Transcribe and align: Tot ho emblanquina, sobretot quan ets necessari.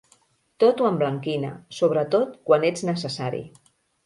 Tot 0.63 0.79
ho 0.79 0.87
emblanquina, 0.89 1.51
sobretot 1.81 2.33
quan 2.49 2.67
ets 2.71 2.87
necessari. 2.89 3.45